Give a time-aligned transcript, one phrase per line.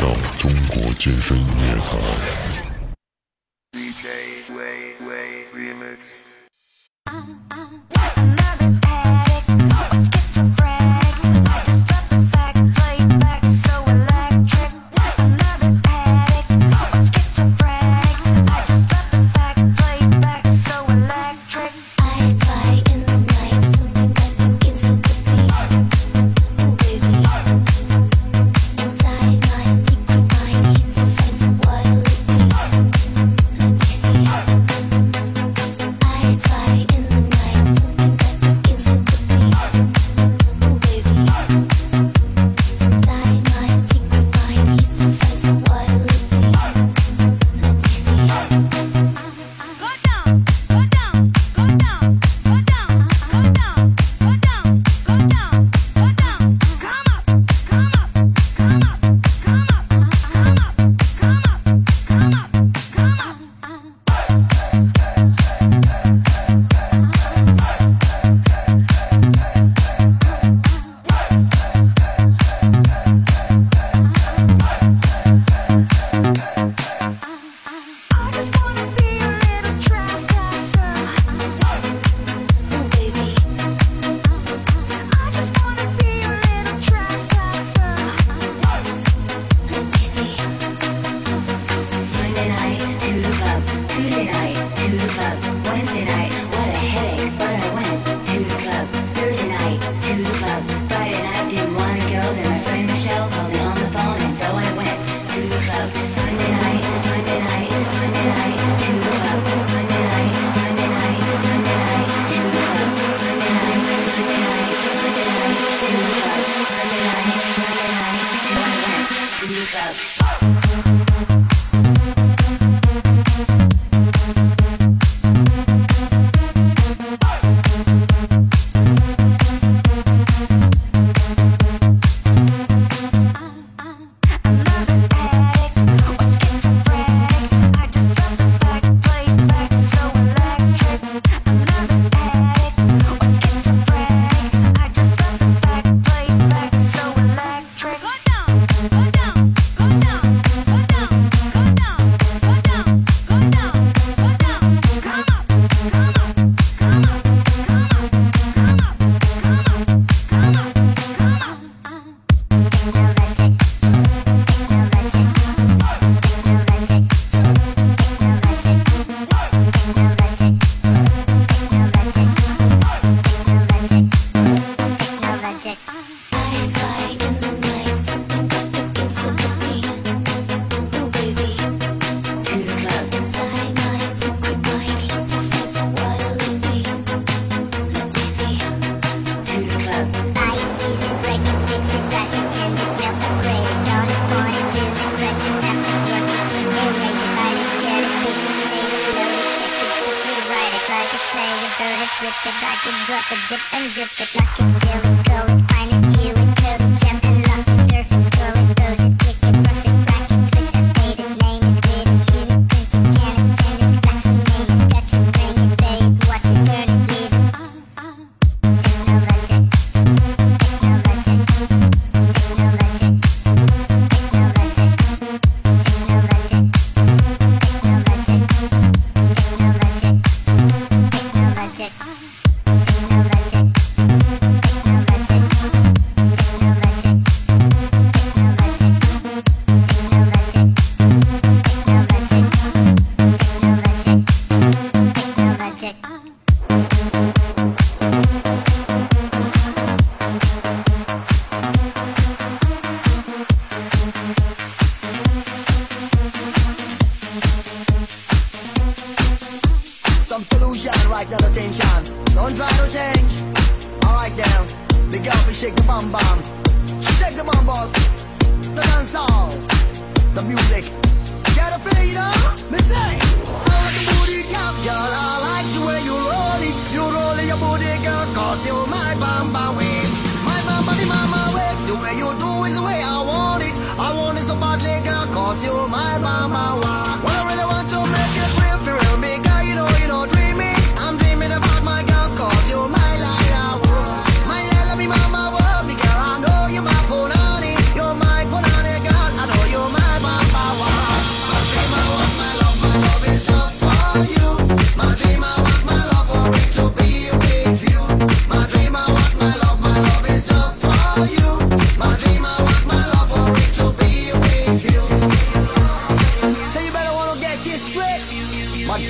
[0.00, 2.67] 到中国健身音乐台。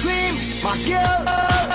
[0.09, 0.35] dream,
[0.65, 1.68] my girl.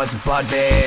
[0.00, 0.77] And tapos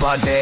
[0.00, 0.33] body.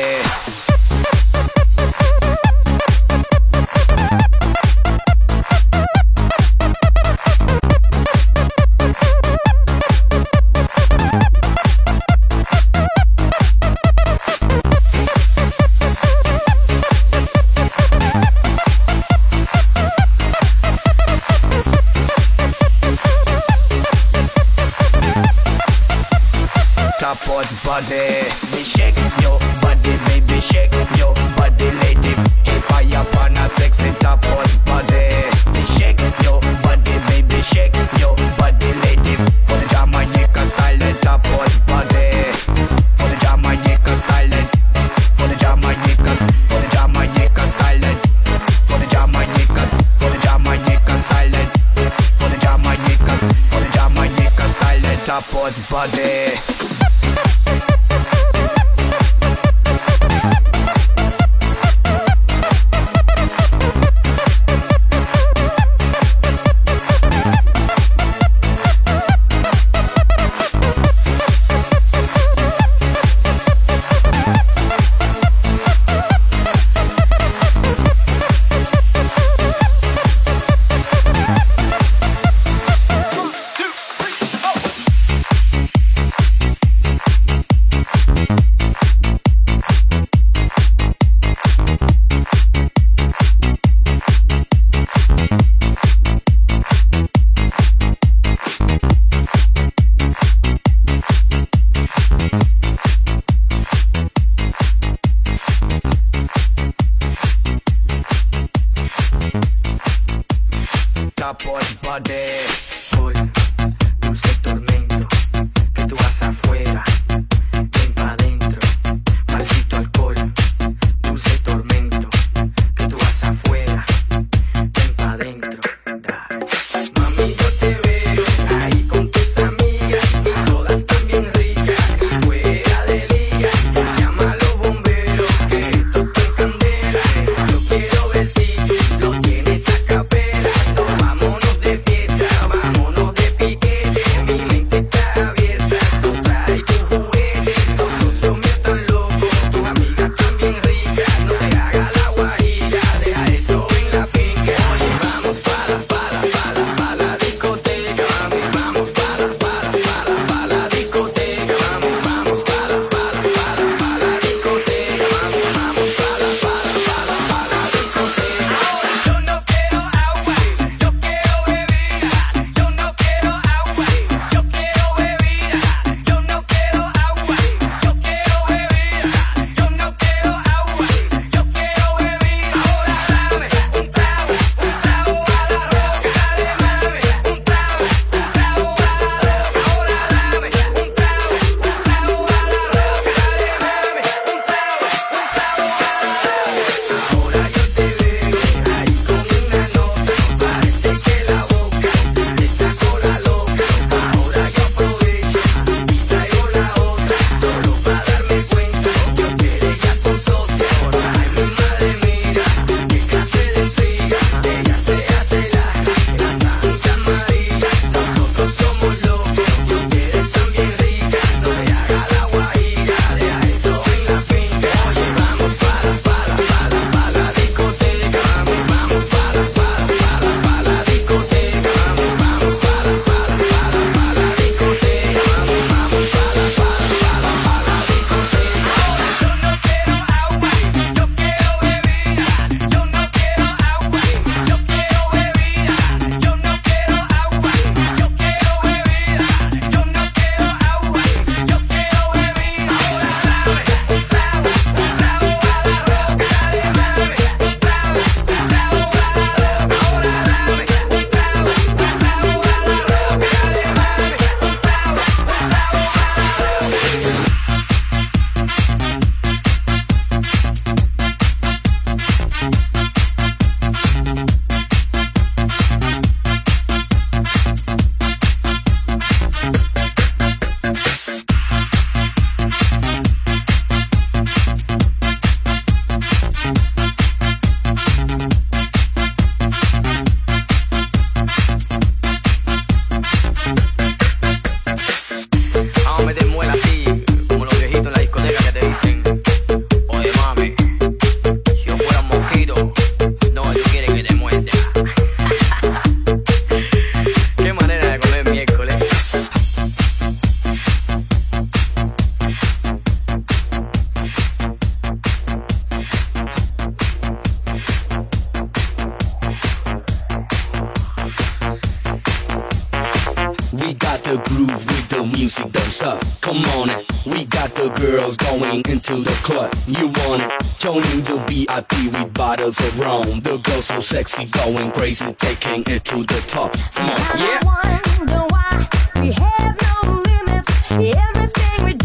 [332.61, 333.21] Of rum.
[333.21, 336.53] The girls so sexy, going crazy, taking it to the top.
[336.75, 337.40] Come on, yeah.
[337.44, 338.69] I wonder why
[339.00, 340.53] we have no limits.
[340.71, 341.81] Everything we do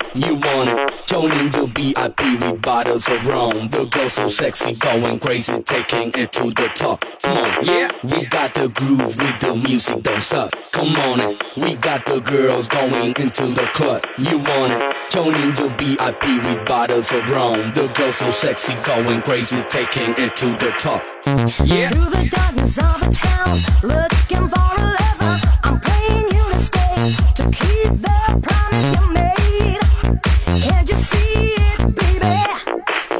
[0.00, 0.14] into club.
[0.14, 1.06] You want it?
[1.06, 3.68] Joining the VIP with bottles of rum.
[3.68, 7.04] The girls so sexy, going crazy, taking it to the top.
[7.22, 7.90] Come on, yeah.
[8.02, 10.52] We got the groove with the music, don't suck.
[10.72, 11.42] Come on it.
[11.56, 14.04] We got the girls going into the club.
[14.18, 15.10] You want it?
[15.10, 17.72] Joining the VIP with bottles of rum.
[17.74, 21.13] The girls so sexy, going crazy, taking it to the top.
[21.26, 21.88] Yeah.
[21.88, 25.40] Through the darkness of a town, looking for a lover.
[25.62, 26.96] I'm praying you to stay
[27.36, 29.80] to keep the promise you made.
[30.60, 32.36] Can't you see it, baby?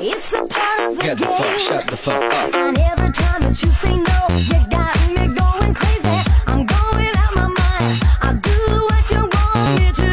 [0.05, 1.39] It's a part of the Get the game.
[1.39, 2.55] fuck, shut the fuck up.
[2.55, 4.19] And every time that you say no,
[4.53, 6.19] you got me going crazy.
[6.47, 8.03] I'm going out my mind.
[8.21, 10.13] I'll do what you want me to.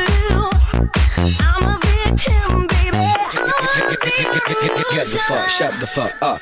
[1.43, 3.03] I'm a victim, baby.
[3.03, 6.41] I be a Get the fuck, shut the fuck up.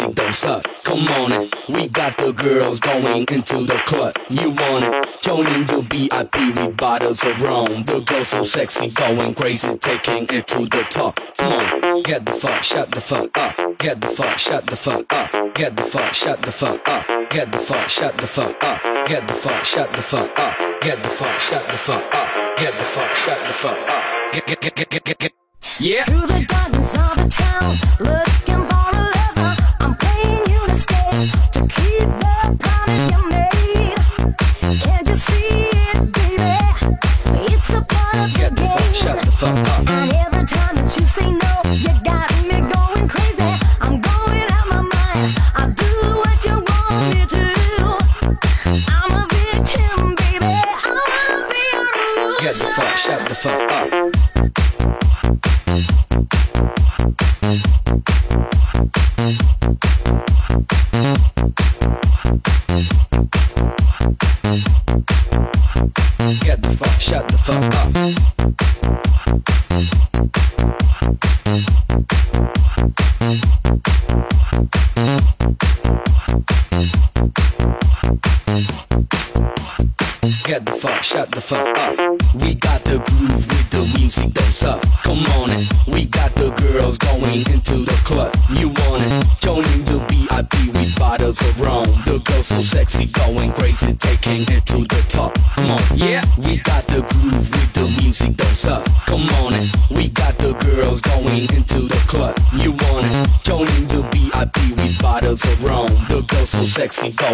[0.09, 0.65] don't suck.
[0.83, 1.53] Come on it.
[1.69, 4.15] We got the girls going into the club.
[4.29, 5.21] You want it?
[5.21, 7.83] Joining the VIP with bottles of rum.
[7.83, 11.19] The girls so sexy, going crazy, taking it to the top.
[11.37, 13.55] Come on, get the fuck, shut the fuck up.
[13.77, 15.53] Get the fuck, shut the fuck up.
[15.53, 17.05] Get the fuck, shut the fuck up.
[17.29, 19.07] Get the fuck, shut the fuck up.
[19.07, 20.81] Get the fuck, shut the fuck up.
[20.81, 22.57] Get the fuck, shut the fuck up.
[22.57, 24.33] Get the fuck, shut the fuck up.
[24.33, 25.33] Get, get, get, get, get, get.
[25.79, 26.05] Yeah.
[26.05, 28.70] Through the darkness of the town, looking
[39.01, 39.89] shut the fuck up.
[39.89, 41.50] And every time that you say no,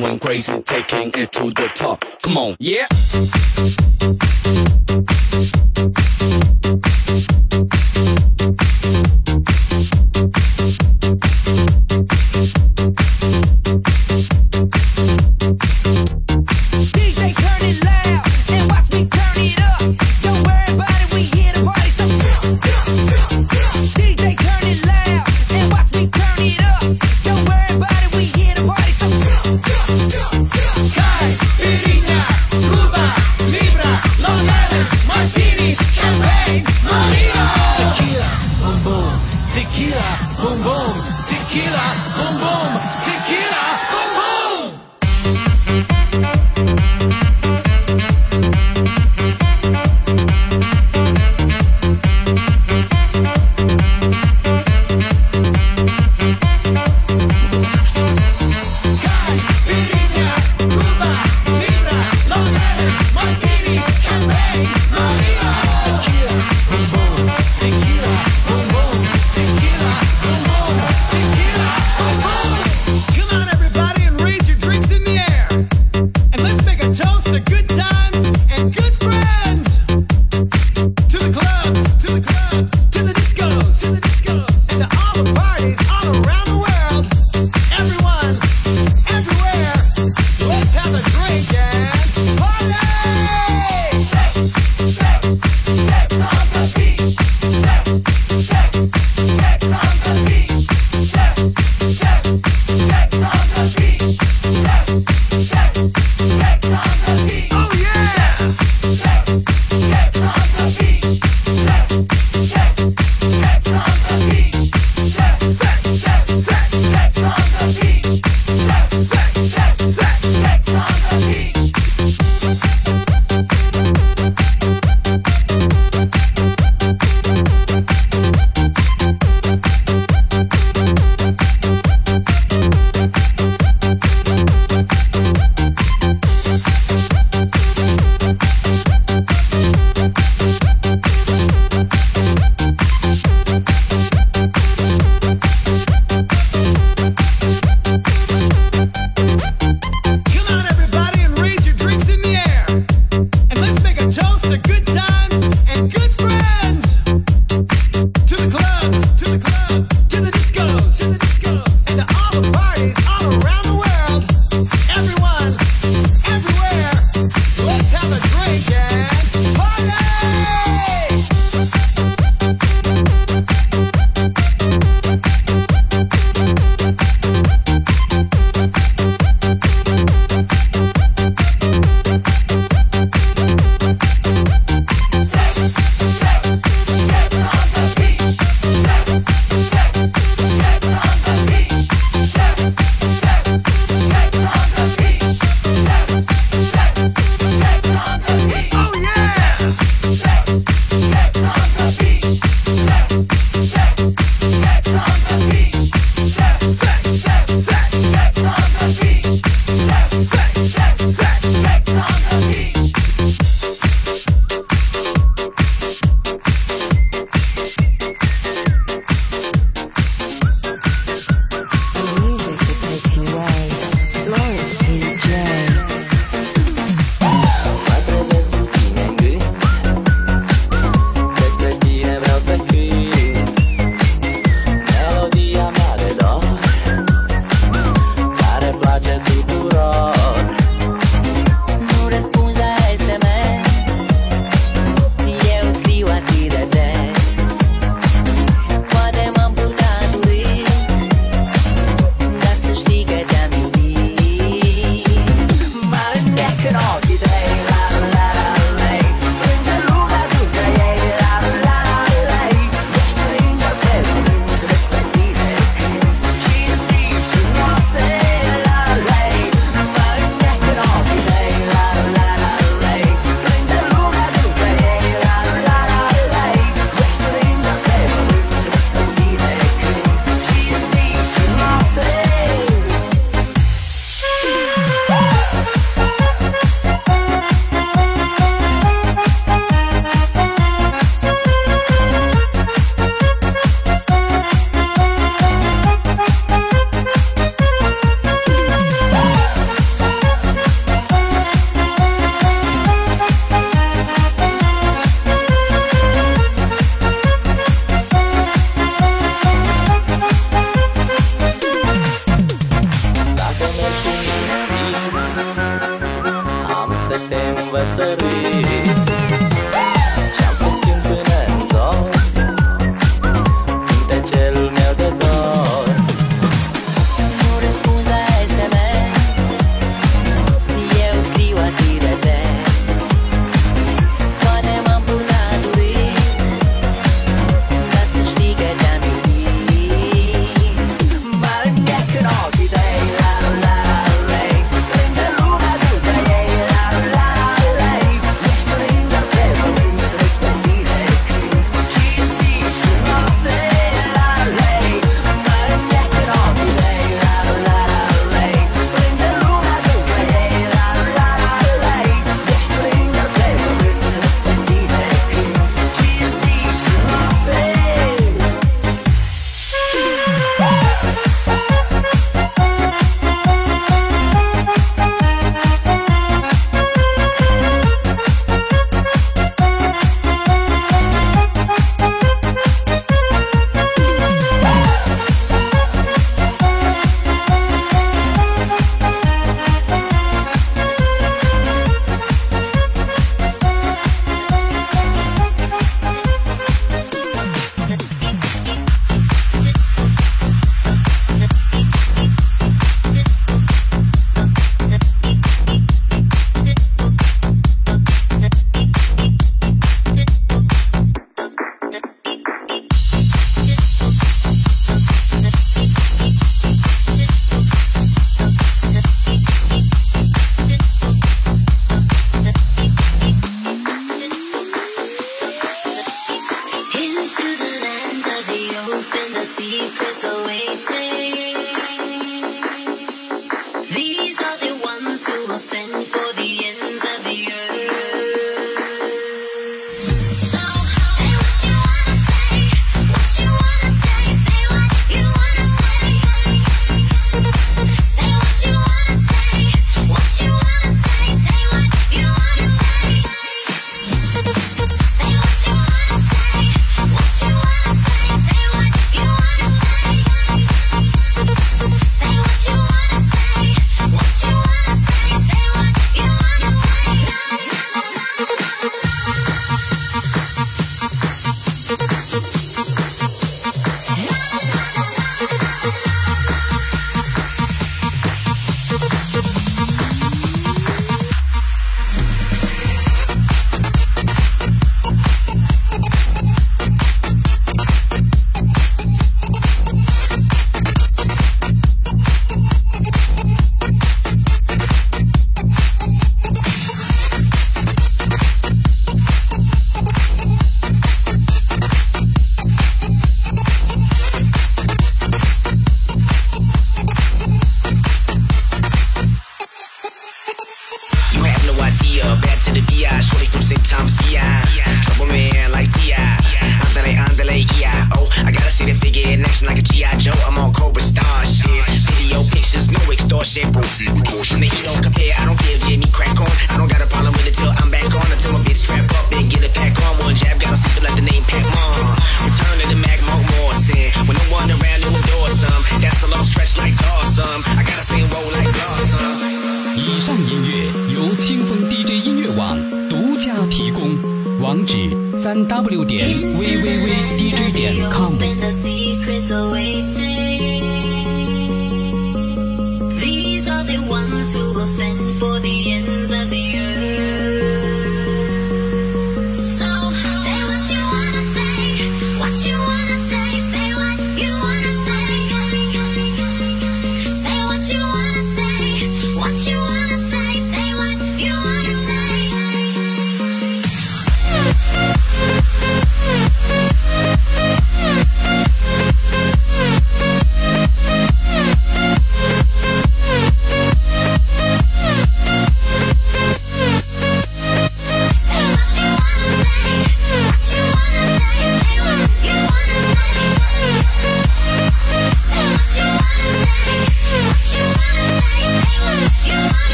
[0.00, 2.04] going crazy, taking it to the top.
[2.22, 2.86] Come on, yeah.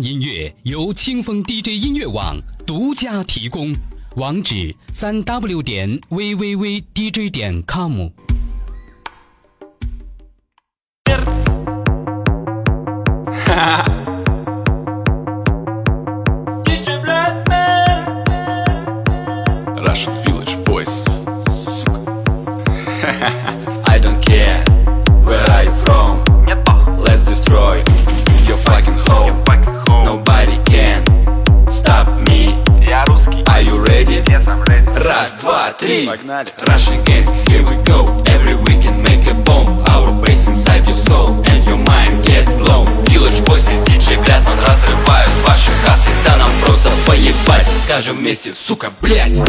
[0.00, 3.74] 音乐由清风 DJ 音乐网独家提供，
[4.14, 8.08] 网址：三 W 点 V V V D J 点 com。
[35.42, 40.46] два, три Погнали Russian gang, here we go Every weekend make a bomb Our bass
[40.46, 45.70] inside your soul And your mind get blown Village Boys и DJ Бятман разрывают ваши
[45.84, 49.40] хаты Да нам просто поебать Скажем вместе, сука, блять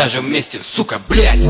[0.00, 1.46] даже вместе, сука, блять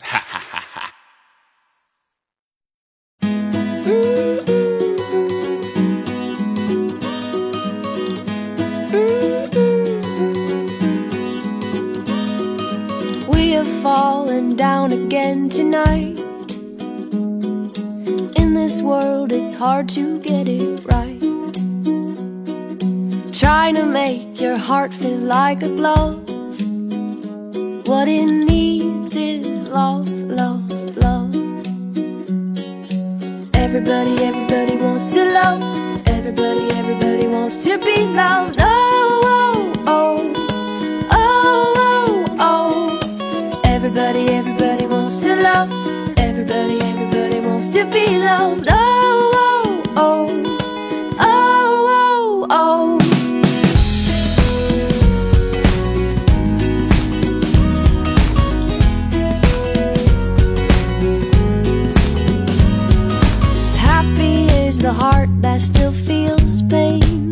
[13.28, 16.18] We have fallen down again tonight.
[18.36, 21.20] In this world, it's hard to get it right.
[23.32, 26.28] Trying to make your heart feel like a glove.
[27.86, 31.34] What it needs is love, love, love.
[33.54, 35.62] Everybody, everybody wants to love.
[36.08, 38.56] Everybody, everybody wants to be loved.
[38.60, 40.34] Oh, oh, oh.
[41.12, 43.60] Oh, oh, oh.
[43.64, 45.70] Everybody, everybody wants to love.
[46.18, 48.66] Everybody, everybody wants to be loved.
[48.70, 48.99] Oh,
[65.60, 67.30] still feels pain.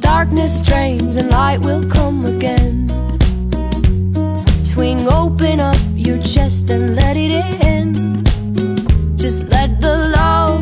[0.00, 2.88] Darkness drains and light will come again.
[4.64, 7.30] Swing open up your chest and let it
[7.64, 8.24] in.
[9.16, 10.53] Just let the love,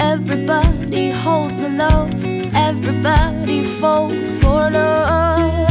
[0.00, 2.24] Everybody holds the love.
[2.54, 5.68] Everybody falls for love.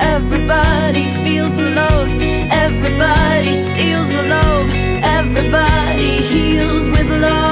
[0.00, 2.10] Everybody feels the love.
[2.50, 4.68] Everybody steals the love.
[5.04, 7.51] Everybody heals with love.